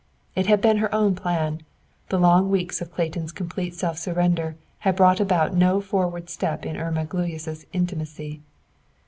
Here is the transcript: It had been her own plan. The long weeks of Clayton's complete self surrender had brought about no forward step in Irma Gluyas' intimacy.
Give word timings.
It 0.35 0.47
had 0.47 0.61
been 0.61 0.77
her 0.77 0.91
own 0.95 1.13
plan. 1.13 1.61
The 2.09 2.17
long 2.17 2.49
weeks 2.49 2.81
of 2.81 2.91
Clayton's 2.91 3.31
complete 3.31 3.75
self 3.75 3.99
surrender 3.99 4.55
had 4.79 4.95
brought 4.95 5.19
about 5.19 5.53
no 5.53 5.79
forward 5.79 6.27
step 6.27 6.65
in 6.65 6.75
Irma 6.75 7.05
Gluyas' 7.05 7.65
intimacy. 7.71 8.41